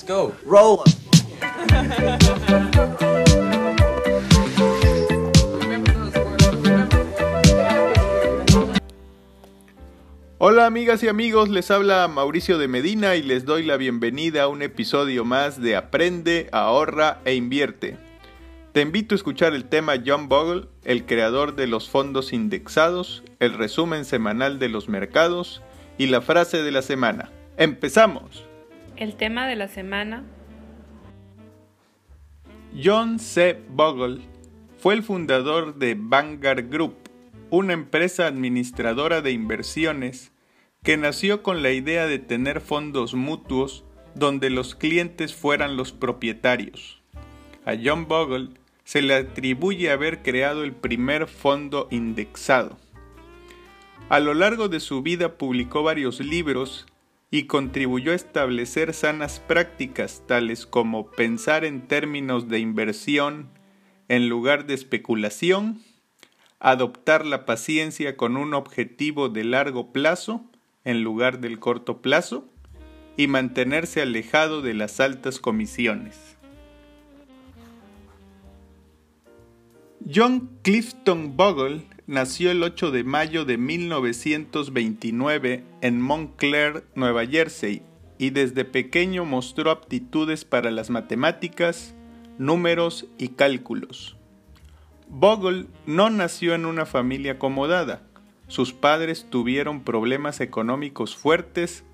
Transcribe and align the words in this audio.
Let's 0.00 0.08
go. 0.08 0.32
Roll. 0.46 0.80
Hola 10.38 10.64
amigas 10.64 11.02
y 11.02 11.08
amigos, 11.08 11.50
les 11.50 11.70
habla 11.70 12.08
Mauricio 12.08 12.56
de 12.56 12.68
Medina 12.68 13.16
y 13.16 13.22
les 13.22 13.44
doy 13.44 13.62
la 13.62 13.76
bienvenida 13.76 14.44
a 14.44 14.48
un 14.48 14.62
episodio 14.62 15.24
más 15.26 15.60
de 15.60 15.76
Aprende, 15.76 16.48
ahorra 16.52 17.20
e 17.26 17.34
invierte. 17.34 17.98
Te 18.72 18.80
invito 18.80 19.14
a 19.14 19.16
escuchar 19.16 19.52
el 19.54 19.66
tema 19.66 19.94
John 20.04 20.28
Bogle, 20.28 20.68
el 20.84 21.04
creador 21.04 21.56
de 21.56 21.66
los 21.66 21.90
fondos 21.90 22.32
indexados, 22.32 23.22
el 23.38 23.52
resumen 23.52 24.06
semanal 24.06 24.58
de 24.58 24.70
los 24.70 24.88
mercados 24.88 25.62
y 25.98 26.06
la 26.06 26.22
frase 26.22 26.62
de 26.62 26.70
la 26.70 26.80
semana. 26.80 27.30
¡Empezamos! 27.58 28.49
El 29.00 29.16
tema 29.16 29.46
de 29.46 29.56
la 29.56 29.66
semana. 29.66 30.24
John 32.84 33.18
C. 33.18 33.58
Bogle 33.70 34.20
fue 34.76 34.92
el 34.92 35.02
fundador 35.02 35.76
de 35.76 35.96
Vanguard 35.98 36.68
Group, 36.68 36.96
una 37.48 37.72
empresa 37.72 38.26
administradora 38.26 39.22
de 39.22 39.32
inversiones 39.32 40.32
que 40.82 40.98
nació 40.98 41.42
con 41.42 41.62
la 41.62 41.70
idea 41.70 42.06
de 42.06 42.18
tener 42.18 42.60
fondos 42.60 43.14
mutuos 43.14 43.84
donde 44.14 44.50
los 44.50 44.74
clientes 44.74 45.34
fueran 45.34 45.78
los 45.78 45.92
propietarios. 45.92 47.00
A 47.64 47.76
John 47.82 48.06
Bogle 48.06 48.50
se 48.84 49.00
le 49.00 49.14
atribuye 49.14 49.90
haber 49.90 50.22
creado 50.22 50.62
el 50.62 50.72
primer 50.72 51.26
fondo 51.26 51.88
indexado. 51.90 52.76
A 54.10 54.20
lo 54.20 54.34
largo 54.34 54.68
de 54.68 54.78
su 54.78 55.00
vida 55.00 55.38
publicó 55.38 55.82
varios 55.82 56.20
libros 56.20 56.86
y 57.30 57.44
contribuyó 57.44 58.12
a 58.12 58.16
establecer 58.16 58.92
sanas 58.92 59.38
prácticas 59.40 60.22
tales 60.26 60.66
como 60.66 61.10
pensar 61.10 61.64
en 61.64 61.86
términos 61.86 62.48
de 62.48 62.58
inversión 62.58 63.48
en 64.08 64.28
lugar 64.28 64.66
de 64.66 64.74
especulación, 64.74 65.80
adoptar 66.58 67.24
la 67.24 67.46
paciencia 67.46 68.16
con 68.16 68.36
un 68.36 68.54
objetivo 68.54 69.28
de 69.28 69.44
largo 69.44 69.92
plazo 69.92 70.44
en 70.84 71.04
lugar 71.04 71.40
del 71.40 71.60
corto 71.60 72.02
plazo 72.02 72.48
y 73.16 73.28
mantenerse 73.28 74.02
alejado 74.02 74.62
de 74.62 74.74
las 74.74 74.98
altas 74.98 75.38
comisiones. 75.38 76.36
John 80.12 80.50
Clifton 80.62 81.36
Bogle 81.36 81.86
nació 82.10 82.50
el 82.50 82.62
8 82.64 82.90
de 82.90 83.04
mayo 83.04 83.44
de 83.44 83.56
1929 83.56 85.62
en 85.80 86.00
Montclair, 86.00 86.82
Nueva 86.96 87.24
Jersey, 87.24 87.82
y 88.18 88.30
desde 88.30 88.64
pequeño 88.64 89.24
mostró 89.24 89.70
aptitudes 89.70 90.44
para 90.44 90.72
las 90.72 90.90
matemáticas, 90.90 91.94
números 92.36 93.06
y 93.16 93.28
cálculos. 93.28 94.16
Bogle 95.08 95.66
no 95.86 96.10
nació 96.10 96.56
en 96.56 96.66
una 96.66 96.84
familia 96.84 97.34
acomodada. 97.34 98.02
Sus 98.48 98.72
padres 98.72 99.28
tuvieron 99.30 99.84
problemas 99.84 100.40
económicos 100.40 101.16
fuertes, 101.16 101.84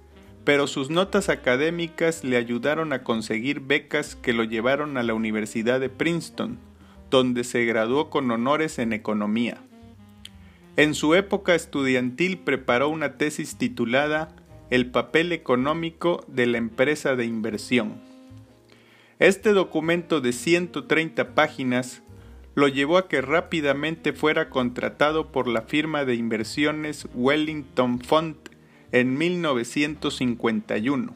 pero 0.45 0.67
sus 0.67 0.89
notas 0.89 1.29
académicas 1.29 2.25
le 2.25 2.39
ayudaron 2.39 2.95
a 2.95 3.05
conseguir 3.05 3.61
becas 3.61 4.17
que 4.17 4.33
lo 4.33 4.45
llevaron 4.45 4.97
a 4.97 5.03
la 5.03 5.13
Universidad 5.13 5.79
de 5.79 5.91
Princeton, 5.91 6.59
donde 7.11 7.45
se 7.45 7.67
graduó 7.67 8.09
con 8.09 8.31
honores 8.31 8.79
en 8.79 8.95
economía. 8.95 9.61
En 10.77 10.95
su 10.95 11.15
época 11.15 11.55
estudiantil 11.55 12.37
preparó 12.37 12.91
una 12.91 13.17
tesis 13.17 13.57
titulada 13.57 14.37
El 14.69 14.91
papel 14.91 15.33
económico 15.33 16.23
de 16.29 16.45
la 16.45 16.59
empresa 16.59 17.17
de 17.17 17.25
inversión. 17.25 17.95
Este 19.19 19.55
documento 19.55 20.21
de 20.21 20.35
130 20.35 21.35
páginas 21.35 22.03
lo 22.55 22.69
llevó 22.69 22.99
a 22.99 23.09
que 23.09 23.23
rápidamente 23.23 24.13
fuera 24.13 24.51
contratado 24.51 25.33
por 25.33 25.49
la 25.49 25.63
firma 25.63 26.05
de 26.05 26.15
inversiones 26.15 27.09
Wellington 27.15 28.01
Fund 28.01 28.37
en 28.93 29.17
1951. 29.17 31.15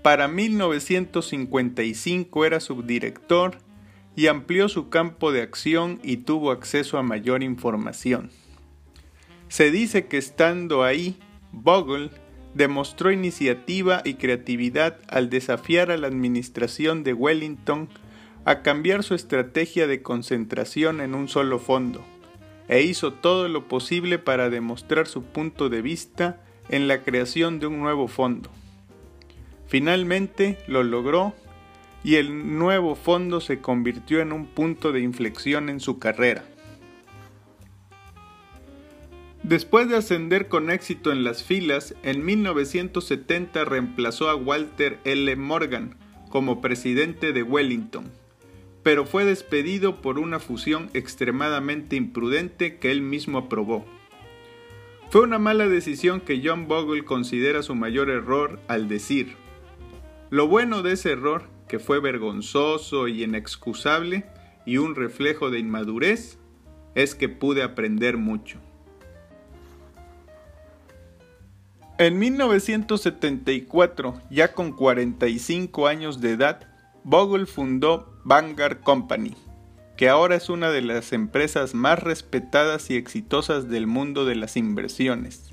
Para 0.00 0.28
1955 0.28 2.46
era 2.46 2.60
subdirector 2.60 3.58
y 4.18 4.26
amplió 4.26 4.68
su 4.68 4.88
campo 4.88 5.30
de 5.30 5.42
acción 5.42 6.00
y 6.02 6.16
tuvo 6.16 6.50
acceso 6.50 6.98
a 6.98 7.04
mayor 7.04 7.44
información. 7.44 8.32
Se 9.46 9.70
dice 9.70 10.06
que 10.06 10.18
estando 10.18 10.82
ahí, 10.82 11.16
Bogle 11.52 12.10
demostró 12.52 13.12
iniciativa 13.12 14.02
y 14.04 14.14
creatividad 14.14 14.98
al 15.06 15.30
desafiar 15.30 15.92
a 15.92 15.96
la 15.96 16.08
administración 16.08 17.04
de 17.04 17.12
Wellington 17.12 17.88
a 18.44 18.62
cambiar 18.62 19.04
su 19.04 19.14
estrategia 19.14 19.86
de 19.86 20.02
concentración 20.02 21.00
en 21.00 21.14
un 21.14 21.28
solo 21.28 21.60
fondo, 21.60 22.04
e 22.66 22.82
hizo 22.82 23.12
todo 23.12 23.46
lo 23.46 23.68
posible 23.68 24.18
para 24.18 24.50
demostrar 24.50 25.06
su 25.06 25.22
punto 25.22 25.68
de 25.68 25.80
vista 25.80 26.42
en 26.70 26.88
la 26.88 27.04
creación 27.04 27.60
de 27.60 27.68
un 27.68 27.78
nuevo 27.78 28.08
fondo. 28.08 28.50
Finalmente 29.68 30.58
lo 30.66 30.82
logró 30.82 31.36
y 32.04 32.16
el 32.16 32.58
nuevo 32.58 32.94
fondo 32.94 33.40
se 33.40 33.60
convirtió 33.60 34.20
en 34.20 34.32
un 34.32 34.46
punto 34.46 34.92
de 34.92 35.00
inflexión 35.00 35.68
en 35.68 35.80
su 35.80 35.98
carrera. 35.98 36.44
Después 39.42 39.88
de 39.88 39.96
ascender 39.96 40.48
con 40.48 40.70
éxito 40.70 41.10
en 41.10 41.24
las 41.24 41.42
filas, 41.42 41.94
en 42.02 42.24
1970 42.24 43.64
reemplazó 43.64 44.28
a 44.28 44.36
Walter 44.36 44.98
L. 45.04 45.34
Morgan 45.36 45.96
como 46.28 46.60
presidente 46.60 47.32
de 47.32 47.42
Wellington, 47.42 48.10
pero 48.82 49.06
fue 49.06 49.24
despedido 49.24 50.02
por 50.02 50.18
una 50.18 50.38
fusión 50.38 50.90
extremadamente 50.92 51.96
imprudente 51.96 52.78
que 52.78 52.90
él 52.90 53.00
mismo 53.00 53.38
aprobó. 53.38 53.86
Fue 55.10 55.22
una 55.22 55.38
mala 55.38 55.68
decisión 55.68 56.20
que 56.20 56.42
John 56.44 56.68
Bogle 56.68 57.04
considera 57.04 57.62
su 57.62 57.74
mayor 57.74 58.10
error 58.10 58.60
al 58.68 58.88
decir, 58.88 59.36
lo 60.30 60.46
bueno 60.46 60.82
de 60.82 60.92
ese 60.92 61.12
error 61.12 61.44
que 61.68 61.78
fue 61.78 62.00
vergonzoso 62.00 63.08
y 63.08 63.22
inexcusable 63.22 64.24
y 64.66 64.78
un 64.78 64.94
reflejo 64.94 65.50
de 65.50 65.58
inmadurez, 65.58 66.38
es 66.94 67.14
que 67.14 67.28
pude 67.28 67.62
aprender 67.62 68.16
mucho. 68.16 68.58
En 71.98 72.18
1974, 72.18 74.20
ya 74.30 74.52
con 74.52 74.72
45 74.72 75.88
años 75.88 76.20
de 76.20 76.30
edad, 76.30 76.68
Bogle 77.02 77.46
fundó 77.46 78.12
Vanguard 78.24 78.80
Company, 78.82 79.34
que 79.96 80.08
ahora 80.08 80.36
es 80.36 80.48
una 80.48 80.70
de 80.70 80.82
las 80.82 81.12
empresas 81.12 81.74
más 81.74 82.00
respetadas 82.00 82.90
y 82.90 82.96
exitosas 82.96 83.68
del 83.68 83.88
mundo 83.88 84.24
de 84.24 84.36
las 84.36 84.56
inversiones. 84.56 85.52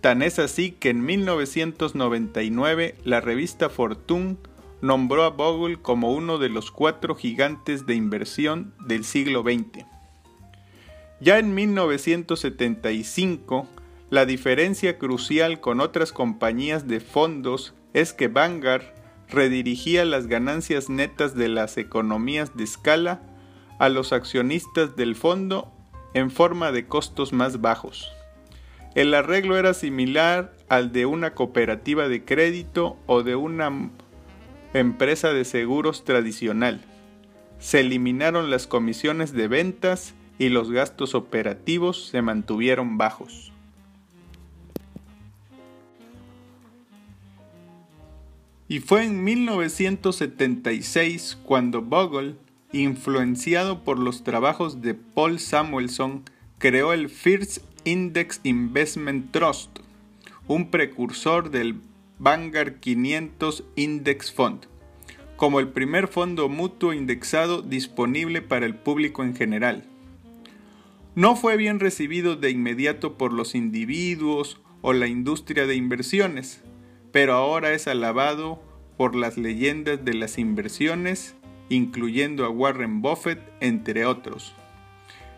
Tan 0.00 0.22
es 0.22 0.38
así 0.38 0.70
que 0.70 0.90
en 0.90 1.04
1999 1.04 2.94
la 3.04 3.20
revista 3.20 3.68
Fortune 3.68 4.36
nombró 4.84 5.24
a 5.24 5.30
Bogle 5.30 5.80
como 5.80 6.12
uno 6.12 6.36
de 6.36 6.50
los 6.50 6.70
cuatro 6.70 7.14
gigantes 7.14 7.86
de 7.86 7.94
inversión 7.94 8.74
del 8.86 9.04
siglo 9.04 9.42
XX. 9.42 9.86
Ya 11.20 11.38
en 11.38 11.54
1975, 11.54 13.66
la 14.10 14.26
diferencia 14.26 14.98
crucial 14.98 15.60
con 15.60 15.80
otras 15.80 16.12
compañías 16.12 16.86
de 16.86 17.00
fondos 17.00 17.72
es 17.94 18.12
que 18.12 18.28
Vanguard 18.28 18.84
redirigía 19.30 20.04
las 20.04 20.26
ganancias 20.26 20.90
netas 20.90 21.34
de 21.34 21.48
las 21.48 21.78
economías 21.78 22.54
de 22.54 22.64
escala 22.64 23.22
a 23.78 23.88
los 23.88 24.12
accionistas 24.12 24.96
del 24.96 25.16
fondo 25.16 25.72
en 26.12 26.30
forma 26.30 26.72
de 26.72 26.86
costos 26.86 27.32
más 27.32 27.62
bajos. 27.62 28.12
El 28.94 29.14
arreglo 29.14 29.56
era 29.56 29.72
similar 29.72 30.52
al 30.68 30.92
de 30.92 31.06
una 31.06 31.32
cooperativa 31.32 32.06
de 32.06 32.26
crédito 32.26 32.98
o 33.06 33.22
de 33.22 33.34
una 33.34 33.70
empresa 34.74 35.32
de 35.32 35.44
seguros 35.44 36.04
tradicional. 36.04 36.82
Se 37.58 37.80
eliminaron 37.80 38.50
las 38.50 38.66
comisiones 38.66 39.32
de 39.32 39.48
ventas 39.48 40.14
y 40.38 40.48
los 40.48 40.70
gastos 40.70 41.14
operativos 41.14 42.08
se 42.08 42.22
mantuvieron 42.22 42.96
bajos. 42.98 43.52
Y 48.66 48.80
fue 48.80 49.04
en 49.04 49.22
1976 49.22 51.38
cuando 51.44 51.82
Bogle, 51.82 52.34
influenciado 52.72 53.84
por 53.84 53.98
los 53.98 54.24
trabajos 54.24 54.80
de 54.82 54.94
Paul 54.94 55.38
Samuelson, 55.38 56.24
creó 56.58 56.92
el 56.92 57.08
First 57.08 57.58
Index 57.84 58.40
Investment 58.42 59.30
Trust, 59.30 59.78
un 60.48 60.70
precursor 60.70 61.50
del 61.50 61.76
Vanguard 62.18 62.78
500 62.78 63.64
Index 63.74 64.32
Fund, 64.32 64.66
como 65.36 65.58
el 65.58 65.68
primer 65.68 66.06
fondo 66.06 66.48
mutuo 66.48 66.92
indexado 66.92 67.60
disponible 67.60 68.40
para 68.40 68.66
el 68.66 68.76
público 68.76 69.24
en 69.24 69.34
general. 69.34 69.84
No 71.16 71.34
fue 71.34 71.56
bien 71.56 71.80
recibido 71.80 72.36
de 72.36 72.50
inmediato 72.50 73.18
por 73.18 73.32
los 73.32 73.54
individuos 73.54 74.60
o 74.80 74.92
la 74.92 75.08
industria 75.08 75.66
de 75.66 75.74
inversiones, 75.74 76.62
pero 77.10 77.34
ahora 77.34 77.72
es 77.72 77.88
alabado 77.88 78.62
por 78.96 79.16
las 79.16 79.36
leyendas 79.36 80.04
de 80.04 80.14
las 80.14 80.38
inversiones, 80.38 81.34
incluyendo 81.68 82.44
a 82.44 82.50
Warren 82.50 83.02
Buffett, 83.02 83.40
entre 83.60 84.06
otros. 84.06 84.54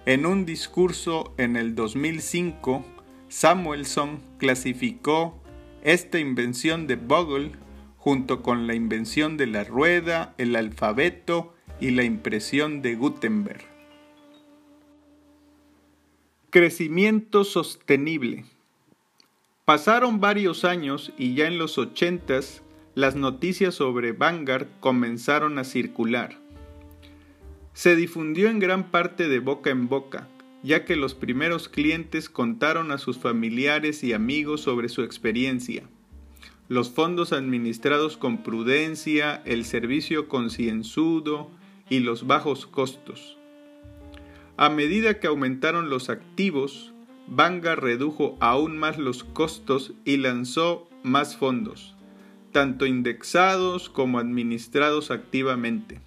En 0.04 0.26
un 0.26 0.44
discurso 0.44 1.34
en 1.38 1.56
el 1.56 1.74
2005, 1.74 2.84
Samuelson 3.28 4.20
clasificó 4.38 5.42
esta 5.82 6.18
invención 6.18 6.86
de 6.86 6.96
Bogle 6.96 7.52
junto 7.96 8.42
con 8.42 8.66
la 8.66 8.74
invención 8.74 9.36
de 9.36 9.46
la 9.46 9.64
rueda, 9.64 10.34
el 10.38 10.54
alfabeto 10.54 11.54
y 11.80 11.90
la 11.90 12.04
impresión 12.04 12.80
de 12.80 12.94
Gutenberg. 12.94 13.64
Crecimiento 16.50 17.44
sostenible. 17.44 18.44
Pasaron 19.64 20.20
varios 20.20 20.64
años 20.64 21.12
y 21.18 21.34
ya 21.34 21.48
en 21.48 21.58
los 21.58 21.78
ochentas 21.78 22.62
las 22.94 23.16
noticias 23.16 23.74
sobre 23.74 24.12
Vanguard 24.12 24.68
comenzaron 24.78 25.58
a 25.58 25.64
circular. 25.64 26.38
Se 27.72 27.96
difundió 27.96 28.48
en 28.48 28.60
gran 28.60 28.90
parte 28.90 29.28
de 29.28 29.40
boca 29.40 29.70
en 29.70 29.88
boca, 29.88 30.28
ya 30.62 30.84
que 30.84 30.96
los 30.96 31.14
primeros 31.14 31.68
clientes 31.68 32.28
contaron 32.28 32.90
a 32.90 32.98
sus 32.98 33.18
familiares 33.18 34.02
y 34.02 34.12
amigos 34.12 34.62
sobre 34.62 34.88
su 34.88 35.02
experiencia. 35.02 35.84
Los 36.68 36.90
fondos 36.90 37.32
administrados 37.32 38.16
con 38.16 38.42
prudencia, 38.42 39.42
el 39.44 39.64
servicio 39.64 40.28
concienzudo 40.28 41.50
y 41.88 42.00
los 42.00 42.26
bajos 42.26 42.66
costos. 42.66 43.36
A 44.56 44.68
medida 44.68 45.20
que 45.20 45.26
aumentaron 45.26 45.90
los 45.90 46.08
activos, 46.08 46.92
Vanguard 47.28 47.80
redujo 47.80 48.36
aún 48.40 48.78
más 48.78 48.98
los 48.98 49.22
costos 49.22 49.92
y 50.04 50.16
lanzó 50.16 50.88
más 51.02 51.36
fondos, 51.36 51.94
tanto 52.52 52.86
indexados 52.86 53.88
como 53.88 54.18
administrados 54.18 55.10
activamente. 55.10 56.00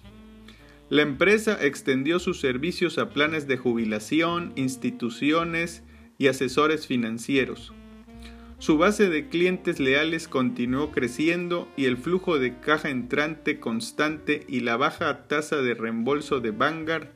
La 0.90 1.02
empresa 1.02 1.56
extendió 1.64 2.18
sus 2.18 2.40
servicios 2.40 2.98
a 2.98 3.10
planes 3.10 3.46
de 3.46 3.56
jubilación, 3.56 4.52
instituciones 4.56 5.84
y 6.18 6.26
asesores 6.26 6.88
financieros. 6.88 7.72
Su 8.58 8.76
base 8.76 9.08
de 9.08 9.28
clientes 9.28 9.78
leales 9.78 10.26
continuó 10.26 10.90
creciendo 10.90 11.68
y 11.76 11.84
el 11.84 11.96
flujo 11.96 12.40
de 12.40 12.58
caja 12.58 12.90
entrante 12.90 13.60
constante 13.60 14.44
y 14.48 14.60
la 14.60 14.76
baja 14.76 15.28
tasa 15.28 15.62
de 15.62 15.74
reembolso 15.74 16.40
de 16.40 16.50
Vanguard 16.50 17.10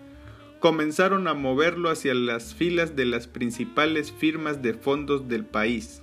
comenzaron 0.61 1.27
a 1.27 1.35
moverlo 1.35 1.91
hacia 1.91 2.15
las 2.15 2.55
filas 2.55 2.95
de 2.95 3.07
las 3.07 3.27
principales 3.27 4.13
firmas 4.13 4.63
de 4.63 4.75
fondos 4.75 5.29
del 5.29 5.45
país. 5.45 6.01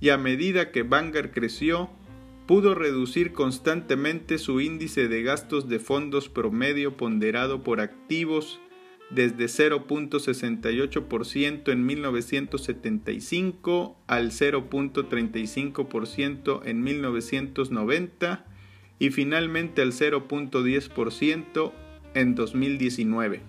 Y 0.00 0.08
a 0.08 0.16
medida 0.16 0.70
que 0.70 0.84
Vanguard 0.84 1.32
creció, 1.32 1.90
pudo 2.48 2.74
reducir 2.74 3.32
constantemente 3.34 4.38
su 4.38 4.60
índice 4.62 5.06
de 5.06 5.22
gastos 5.22 5.68
de 5.68 5.78
fondos 5.78 6.30
promedio 6.30 6.96
ponderado 6.96 7.62
por 7.62 7.82
activos 7.82 8.58
desde 9.10 9.44
0.68% 9.44 11.70
en 11.70 11.84
1975 11.84 13.98
al 14.06 14.30
0.35% 14.30 16.62
en 16.64 16.82
1990 16.82 18.46
y 18.98 19.10
finalmente 19.10 19.82
al 19.82 19.92
0.10% 19.92 21.72
en 22.14 22.34
2019. 22.34 23.42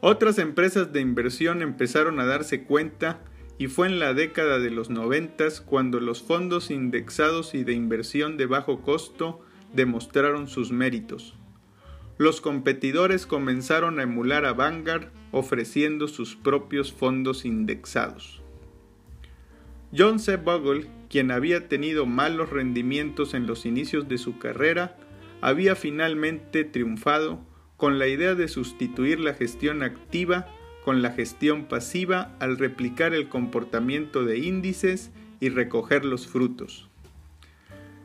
Otras 0.00 0.40
empresas 0.40 0.92
de 0.92 1.00
inversión 1.00 1.62
empezaron 1.62 2.18
a 2.18 2.24
darse 2.24 2.64
cuenta 2.64 3.20
y 3.58 3.68
fue 3.68 3.86
en 3.86 3.98
la 3.98 4.14
década 4.14 4.58
de 4.58 4.70
los 4.70 4.90
noventas 4.90 5.60
cuando 5.60 6.00
los 6.00 6.22
fondos 6.22 6.70
indexados 6.70 7.54
y 7.54 7.64
de 7.64 7.72
inversión 7.72 8.36
de 8.36 8.46
bajo 8.46 8.82
costo 8.82 9.40
demostraron 9.72 10.48
sus 10.48 10.72
méritos. 10.72 11.34
Los 12.16 12.40
competidores 12.40 13.26
comenzaron 13.26 13.98
a 13.98 14.04
emular 14.04 14.44
a 14.44 14.52
Vanguard 14.52 15.08
ofreciendo 15.32 16.06
sus 16.08 16.36
propios 16.36 16.92
fondos 16.92 17.44
indexados. 17.44 18.40
John 19.96 20.18
C. 20.18 20.36
Bogle, 20.36 20.88
quien 21.08 21.30
había 21.30 21.68
tenido 21.68 22.06
malos 22.06 22.50
rendimientos 22.50 23.34
en 23.34 23.46
los 23.46 23.66
inicios 23.66 24.08
de 24.08 24.18
su 24.18 24.38
carrera, 24.38 24.96
había 25.40 25.76
finalmente 25.76 26.64
triunfado 26.64 27.40
con 27.76 27.98
la 27.98 28.08
idea 28.08 28.34
de 28.34 28.48
sustituir 28.48 29.20
la 29.20 29.34
gestión 29.34 29.82
activa 29.82 30.46
con 30.84 31.00
la 31.00 31.10
gestión 31.10 31.64
pasiva 31.64 32.36
al 32.40 32.58
replicar 32.58 33.14
el 33.14 33.28
comportamiento 33.28 34.24
de 34.24 34.38
índices 34.38 35.10
y 35.40 35.48
recoger 35.48 36.04
los 36.04 36.26
frutos. 36.26 36.88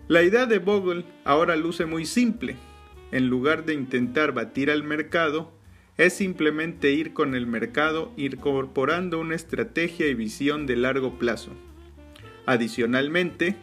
La 0.07 0.23
idea 0.23 0.45
de 0.45 0.59
Bogle 0.59 1.03
ahora 1.25 1.55
luce 1.57 1.85
muy 1.85 2.05
simple. 2.05 2.55
En 3.11 3.27
lugar 3.27 3.65
de 3.65 3.73
intentar 3.73 4.31
batir 4.31 4.71
al 4.71 4.83
mercado, 4.83 5.51
es 5.97 6.13
simplemente 6.13 6.91
ir 6.91 7.13
con 7.13 7.35
el 7.35 7.45
mercado 7.45 8.13
incorporando 8.15 9.19
una 9.19 9.35
estrategia 9.35 10.07
y 10.07 10.13
visión 10.13 10.65
de 10.65 10.77
largo 10.77 11.19
plazo. 11.19 11.51
Adicionalmente, 12.45 13.55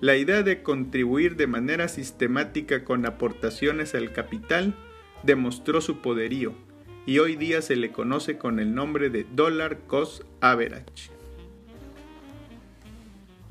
la 0.00 0.16
idea 0.16 0.42
de 0.42 0.62
contribuir 0.62 1.36
de 1.36 1.48
manera 1.48 1.88
sistemática 1.88 2.84
con 2.84 3.04
aportaciones 3.04 3.94
al 3.94 4.12
capital 4.12 4.74
demostró 5.24 5.80
su 5.80 6.00
poderío 6.00 6.54
y 7.10 7.18
hoy 7.18 7.34
día 7.34 7.60
se 7.60 7.74
le 7.74 7.90
conoce 7.90 8.38
con 8.38 8.60
el 8.60 8.72
nombre 8.72 9.10
de 9.10 9.26
Dollar 9.34 9.78
Cost 9.88 10.22
Average. 10.40 11.10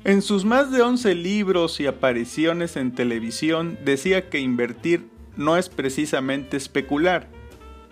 En 0.02 0.22
sus 0.22 0.46
más 0.46 0.72
de 0.72 0.80
11 0.80 1.14
libros 1.14 1.78
y 1.78 1.86
apariciones 1.86 2.78
en 2.78 2.94
televisión 2.94 3.76
decía 3.84 4.30
que 4.30 4.38
invertir 4.38 5.10
no 5.36 5.58
es 5.58 5.68
precisamente 5.68 6.56
especular 6.56 7.28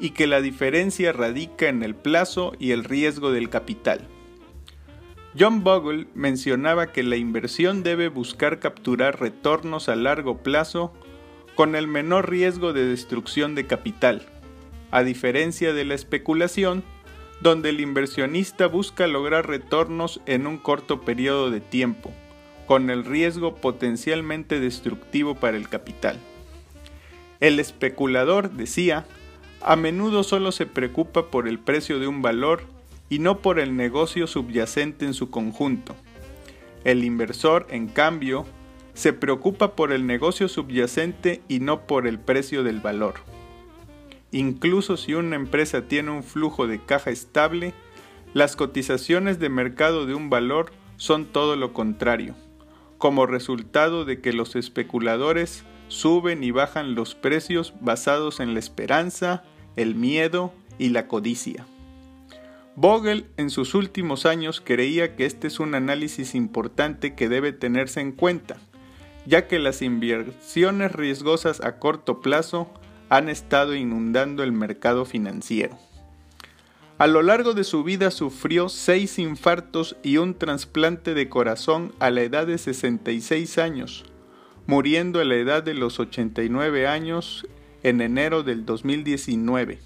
y 0.01 0.13
que 0.13 0.27
la 0.27 0.41
diferencia 0.41 1.13
radica 1.13 1.69
en 1.69 1.83
el 1.83 1.95
plazo 1.95 2.55
y 2.59 2.71
el 2.71 2.85
riesgo 2.85 3.31
del 3.31 3.51
capital. 3.51 4.09
John 5.39 5.65
Bogle 5.65 6.07
mencionaba 6.15 6.93
que 6.93 7.03
la 7.03 7.17
inversión 7.17 7.83
debe 7.83 8.09
buscar 8.09 8.59
capturar 8.59 9.21
retornos 9.21 9.91
a 9.91 9.97
largo 9.97 10.39
plazo 10.39 10.95
con 11.55 11.77
el 11.77 11.89
menor 11.89 12.31
riesgo 12.31 12.73
de 12.73 12.87
destrucción 12.87 13.55
de 13.55 13.67
capital, 13.67 14.25
a 14.91 15.03
diferencia 15.03 15.73
de 15.73 15.85
la 15.85 15.95
especulación, 15.95 16.83
donde 17.41 17.71
el 17.71 17.81
inversionista 17.81 18.67
busca 18.67 19.07
lograr 19.07 19.47
retornos 19.47 20.21
en 20.27 20.47
un 20.47 20.59
corto 20.59 21.03
periodo 21.03 21.51
de 21.51 21.61
tiempo, 21.61 22.13
con 22.67 22.91
el 22.91 23.05
riesgo 23.05 23.55
potencialmente 23.57 24.61
destructivo 24.61 25.35
para 25.35 25.57
el 25.57 25.69
capital. 25.69 26.19
El 27.41 27.61
especulador, 27.61 28.51
decía, 28.51 29.07
a 29.61 29.77
menudo 29.77 30.25
solo 30.25 30.53
se 30.53 30.67
preocupa 30.67 31.31
por 31.31 31.49
el 31.49 31.59
precio 31.59 32.01
de 32.01 32.09
un 32.09 32.23
valor 32.23 32.63
y 33.09 33.21
no 33.21 33.39
por 33.39 33.59
el 33.59 33.77
negocio 33.77 34.27
subyacente 34.27 35.05
en 35.05 35.15
su 35.15 35.31
conjunto. 35.31 35.95
El 36.85 37.05
inversor, 37.05 37.67
en 37.71 37.89
cambio, 37.89 38.47
se 38.95 39.13
preocupa 39.13 39.77
por 39.77 39.93
el 39.93 40.07
negocio 40.07 40.49
subyacente 40.49 41.41
y 41.49 41.61
no 41.61 41.87
por 41.87 42.07
el 42.07 42.19
precio 42.19 42.65
del 42.65 42.81
valor. 42.81 43.15
Incluso 44.31 44.97
si 44.97 45.15
una 45.15 45.37
empresa 45.37 45.83
tiene 45.83 46.11
un 46.11 46.23
flujo 46.23 46.67
de 46.67 46.85
caja 46.85 47.11
estable, 47.11 47.73
las 48.35 48.57
cotizaciones 48.57 49.39
de 49.39 49.49
mercado 49.49 50.05
de 50.05 50.15
un 50.15 50.29
valor 50.29 50.71
son 50.97 51.25
todo 51.25 51.57
lo 51.57 51.73
contrario, 51.73 52.35
como 52.99 53.27
resultado 53.27 54.05
de 54.05 54.21
que 54.21 54.33
los 54.33 54.55
especuladores 54.55 55.65
suben 55.89 56.45
y 56.45 56.51
bajan 56.51 56.95
los 56.95 57.15
precios 57.15 57.73
basados 57.81 58.41
en 58.41 58.53
la 58.53 58.61
esperanza, 58.61 59.45
el 59.77 59.95
miedo 59.95 60.53
y 60.79 60.91
la 60.91 61.09
codicia. 61.09 61.67
Vogel 62.77 63.27
en 63.39 63.51
sus 63.51 63.75
últimos 63.75 64.27
años 64.27 64.61
creía 64.61 65.17
que 65.17 65.25
este 65.25 65.47
es 65.49 65.59
un 65.59 65.75
análisis 65.75 66.35
importante 66.35 67.15
que 67.15 67.29
debe 67.29 67.53
tenerse 67.53 68.01
en 68.01 68.13
cuenta, 68.13 68.59
ya 69.27 69.49
que 69.49 69.59
las 69.59 69.83
inversiones 69.83 70.93
riesgosas 70.93 71.61
a 71.61 71.79
corto 71.79 72.21
plazo 72.21 72.71
han 73.09 73.29
estado 73.29 73.75
inundando 73.75 74.43
el 74.43 74.53
mercado 74.53 75.05
financiero. 75.05 75.79
A 76.99 77.07
lo 77.07 77.23
largo 77.23 77.55
de 77.55 77.63
su 77.63 77.85
vida 77.85 78.11
sufrió 78.11 78.69
seis 78.69 79.21
infartos 79.21 79.97
y 80.03 80.17
un 80.17 80.35
trasplante 80.35 81.15
de 81.15 81.29
corazón 81.29 81.93
a 82.01 82.11
la 82.11 82.23
edad 82.23 82.47
de 82.47 82.59
66 82.59 83.59
años, 83.59 84.05
muriendo 84.67 85.21
a 85.21 85.25
la 85.25 85.37
edad 85.37 85.63
de 85.63 85.75
los 85.75 86.01
89 86.01 86.89
años 86.89 87.47
en 87.85 88.01
enero 88.01 88.43
del 88.43 88.67
2019, 88.67 89.79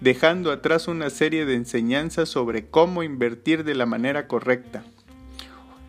dejando 0.00 0.52
atrás 0.52 0.86
una 0.86 1.10
serie 1.10 1.46
de 1.46 1.54
enseñanzas 1.54 2.28
sobre 2.28 2.66
cómo 2.66 3.02
invertir 3.02 3.64
de 3.64 3.74
la 3.74 3.86
manera 3.86 4.28
correcta. 4.28 4.84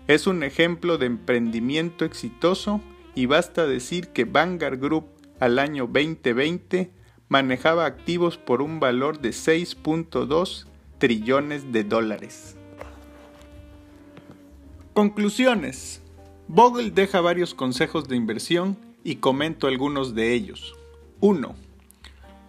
Es 0.08 0.26
un 0.26 0.42
ejemplo 0.42 0.98
de 0.98 1.06
emprendimiento 1.06 2.04
exitoso 2.04 2.82
y 3.14 3.28
basta 3.28 3.68
decir 3.68 4.08
que 4.08 4.26
Vanguard 4.26 4.80
Group 4.80 5.06
al 5.44 5.60
año 5.60 5.90
2020 5.92 6.90
manejaba 7.28 7.86
activos 7.86 8.38
por 8.38 8.62
un 8.62 8.80
valor 8.80 9.20
de 9.20 9.32
6.2 9.32 10.68
trillones 11.00 11.74
de 11.74 11.84
dólares. 11.84 12.56
Conclusiones. 14.94 16.02
Bogle 16.48 16.92
deja 16.92 17.20
varios 17.20 17.54
consejos 17.54 18.08
de 18.08 18.16
inversión 18.16 18.78
y 19.04 19.18
comento 19.18 19.68
algunos 19.68 20.16
de 20.16 20.34
ellos. 20.34 20.76
1. 21.20 21.56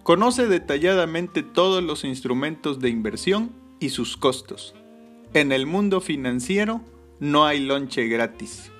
Conoce 0.03 0.47
detalladamente 0.47 1.43
todos 1.43 1.83
los 1.83 2.05
instrumentos 2.05 2.79
de 2.79 2.89
inversión 2.91 3.51
y 3.81 3.89
sus 3.89 4.15
costos. 4.15 4.73
En 5.33 5.51
el 5.51 5.65
mundo 5.65 5.99
financiero 5.99 6.79
no 7.19 7.45
hay 7.45 7.59
lonche 7.59 8.07
gratis. 8.07 8.71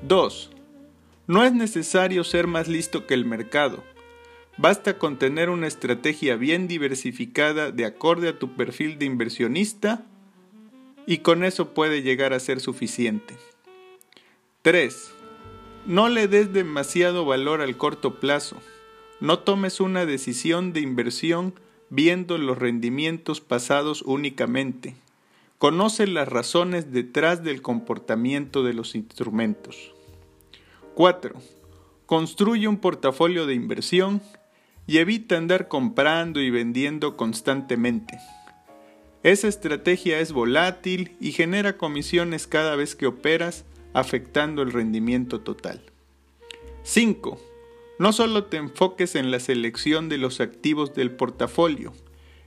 2. 0.00 0.55
No 1.26 1.44
es 1.44 1.52
necesario 1.52 2.22
ser 2.22 2.46
más 2.46 2.68
listo 2.68 3.06
que 3.06 3.14
el 3.14 3.24
mercado. 3.24 3.82
Basta 4.58 4.96
con 4.96 5.18
tener 5.18 5.50
una 5.50 5.66
estrategia 5.66 6.36
bien 6.36 6.68
diversificada 6.68 7.72
de 7.72 7.84
acorde 7.84 8.28
a 8.28 8.38
tu 8.38 8.54
perfil 8.54 8.98
de 8.98 9.06
inversionista 9.06 10.04
y 11.06 11.18
con 11.18 11.44
eso 11.44 11.74
puede 11.74 12.02
llegar 12.02 12.32
a 12.32 12.40
ser 12.40 12.60
suficiente. 12.60 13.34
3. 14.62 15.12
No 15.86 16.08
le 16.08 16.28
des 16.28 16.52
demasiado 16.52 17.24
valor 17.24 17.60
al 17.60 17.76
corto 17.76 18.20
plazo. 18.20 18.56
No 19.20 19.40
tomes 19.40 19.80
una 19.80 20.06
decisión 20.06 20.72
de 20.72 20.80
inversión 20.80 21.54
viendo 21.90 22.38
los 22.38 22.58
rendimientos 22.58 23.40
pasados 23.40 24.02
únicamente. 24.02 24.94
Conoce 25.58 26.06
las 26.06 26.28
razones 26.28 26.92
detrás 26.92 27.42
del 27.42 27.62
comportamiento 27.62 28.62
de 28.62 28.74
los 28.74 28.94
instrumentos. 28.94 29.95
4. 30.96 31.34
Construye 32.06 32.66
un 32.66 32.78
portafolio 32.78 33.44
de 33.44 33.52
inversión 33.52 34.22
y 34.86 34.96
evita 34.96 35.36
andar 35.36 35.68
comprando 35.68 36.40
y 36.40 36.48
vendiendo 36.48 37.18
constantemente. 37.18 38.18
Esa 39.22 39.46
estrategia 39.46 40.20
es 40.20 40.32
volátil 40.32 41.14
y 41.20 41.32
genera 41.32 41.76
comisiones 41.76 42.46
cada 42.46 42.76
vez 42.76 42.96
que 42.96 43.06
operas, 43.06 43.66
afectando 43.92 44.62
el 44.62 44.72
rendimiento 44.72 45.40
total. 45.40 45.82
5. 46.84 47.38
No 47.98 48.14
solo 48.14 48.44
te 48.44 48.56
enfoques 48.56 49.16
en 49.16 49.30
la 49.30 49.38
selección 49.38 50.08
de 50.08 50.16
los 50.16 50.40
activos 50.40 50.94
del 50.94 51.10
portafolio, 51.10 51.92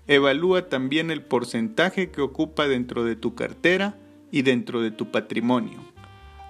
evalúa 0.07 0.69
también 0.69 1.11
el 1.11 1.21
porcentaje 1.21 2.09
que 2.09 2.21
ocupa 2.21 2.67
dentro 2.67 3.03
de 3.03 3.15
tu 3.15 3.35
cartera 3.35 3.95
y 4.31 4.41
dentro 4.41 4.81
de 4.81 4.89
tu 4.89 5.11
patrimonio. 5.11 5.98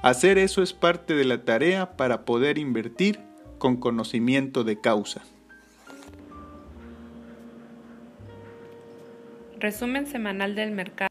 Hacer 0.01 0.37
eso 0.37 0.61
es 0.61 0.71
parte 0.71 1.13
de 1.13 1.25
la 1.25 1.43
tarea 1.43 1.97
para 1.97 2.23
poder 2.23 2.57
invertir 2.57 3.19
con 3.57 3.75
conocimiento 3.75 4.63
de 4.63 4.79
causa. 4.79 5.23
Resumen 9.59 10.07
semanal 10.07 10.55
del 10.55 10.71
mercado. 10.71 11.09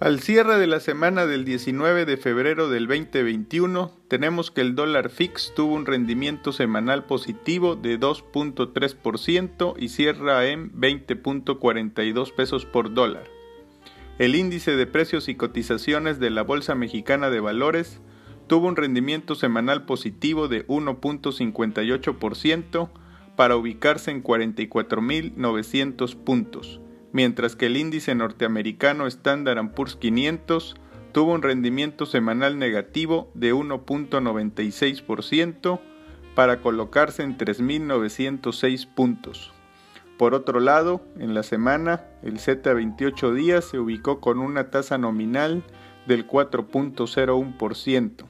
Al 0.00 0.18
cierre 0.18 0.58
de 0.58 0.66
la 0.66 0.80
semana 0.80 1.26
del 1.26 1.44
19 1.44 2.04
de 2.04 2.16
febrero 2.16 2.68
del 2.68 2.88
2021, 2.88 3.92
tenemos 4.08 4.50
que 4.50 4.62
el 4.62 4.74
dólar 4.74 5.10
fix 5.10 5.52
tuvo 5.54 5.74
un 5.74 5.86
rendimiento 5.86 6.50
semanal 6.50 7.04
positivo 7.04 7.76
de 7.76 8.00
2.3% 8.00 9.74
y 9.78 9.88
cierra 9.90 10.46
en 10.46 10.72
20.42 10.72 12.34
pesos 12.34 12.66
por 12.66 12.92
dólar. 12.92 13.41
El 14.18 14.34
índice 14.34 14.76
de 14.76 14.86
precios 14.86 15.28
y 15.28 15.34
cotizaciones 15.34 16.18
de 16.20 16.30
la 16.30 16.42
Bolsa 16.42 16.74
Mexicana 16.74 17.28
de 17.30 17.40
Valores 17.40 18.00
tuvo 18.46 18.68
un 18.68 18.76
rendimiento 18.76 19.34
semanal 19.34 19.84
positivo 19.84 20.48
de 20.48 20.66
1.58% 20.66 22.90
para 23.36 23.56
ubicarse 23.56 24.10
en 24.10 24.22
44.900 24.22 26.16
puntos 26.16 26.82
mientras 27.12 27.54
que 27.56 27.66
el 27.66 27.76
índice 27.76 28.14
norteamericano 28.14 29.06
Standard 29.06 29.74
Poor's 29.74 29.96
500 29.96 30.76
tuvo 31.12 31.34
un 31.34 31.42
rendimiento 31.42 32.06
semanal 32.06 32.58
negativo 32.58 33.30
de 33.34 33.52
1.96% 33.54 35.78
para 36.34 36.62
colocarse 36.62 37.22
en 37.22 37.36
3.906 37.36 38.86
puntos. 38.86 39.52
Por 40.22 40.34
otro 40.34 40.60
lado, 40.60 41.02
en 41.18 41.34
la 41.34 41.42
semana, 41.42 42.04
el 42.22 42.38
Z28 42.38 43.34
días 43.34 43.64
se 43.64 43.80
ubicó 43.80 44.20
con 44.20 44.38
una 44.38 44.70
tasa 44.70 44.96
nominal 44.96 45.64
del 46.06 46.28
4.01%. 46.28 48.26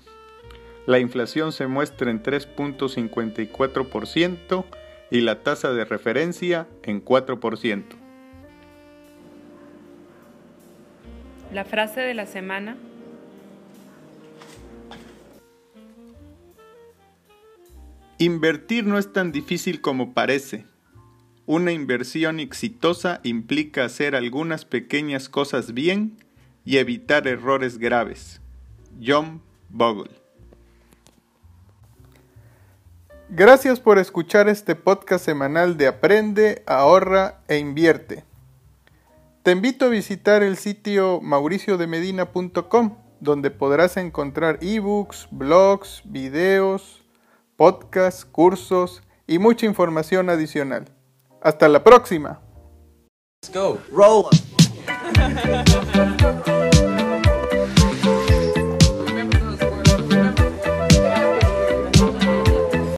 La 0.86 1.00
inflación 1.00 1.52
se 1.52 1.66
muestra 1.66 2.10
en 2.10 2.22
3.54% 2.22 4.64
y 5.10 5.20
la 5.20 5.42
tasa 5.42 5.74
de 5.74 5.84
referencia 5.84 6.66
en 6.82 7.04
4%. 7.04 7.84
La 11.52 11.66
frase 11.66 12.00
de 12.00 12.14
la 12.14 12.24
semana. 12.24 12.78
Invertir 18.16 18.86
no 18.86 18.96
es 18.96 19.12
tan 19.12 19.30
difícil 19.30 19.82
como 19.82 20.14
parece. 20.14 20.71
Una 21.54 21.70
inversión 21.70 22.40
exitosa 22.40 23.20
implica 23.24 23.84
hacer 23.84 24.16
algunas 24.16 24.64
pequeñas 24.64 25.28
cosas 25.28 25.74
bien 25.74 26.16
y 26.64 26.78
evitar 26.78 27.28
errores 27.28 27.76
graves. 27.76 28.40
John 29.04 29.42
Bogle. 29.68 30.12
Gracias 33.28 33.80
por 33.80 33.98
escuchar 33.98 34.48
este 34.48 34.76
podcast 34.76 35.26
semanal 35.26 35.76
de 35.76 35.88
Aprende, 35.88 36.62
ahorra 36.66 37.42
e 37.48 37.58
invierte. 37.58 38.24
Te 39.42 39.50
invito 39.50 39.84
a 39.84 39.90
visitar 39.90 40.42
el 40.42 40.56
sitio 40.56 41.20
mauriciodemedina.com, 41.20 42.96
donde 43.20 43.50
podrás 43.50 43.98
encontrar 43.98 44.58
ebooks, 44.62 45.28
blogs, 45.30 46.00
videos, 46.06 47.02
podcasts, 47.58 48.24
cursos 48.24 49.02
y 49.26 49.38
mucha 49.38 49.66
información 49.66 50.30
adicional. 50.30 50.86
Hasta 51.42 51.68
la 51.68 51.82
próxima. 51.82 52.40